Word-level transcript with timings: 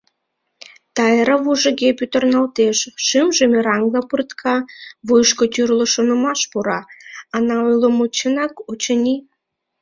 Тайра 0.95 1.35
вуйжыге 1.43 1.89
пӱтырналтеш, 1.99 2.77
шӱмжӧ 3.05 3.45
мераҥла 3.51 4.01
пыртка, 4.09 4.55
вуйышко 5.07 5.45
тӱрлӧ 5.53 5.85
шонымаш 5.93 6.39
пура: 6.51 6.79
«Ана 7.35 7.55
ойлымо 7.67 8.05
чынак, 8.17 8.53
очыни? 8.71 9.15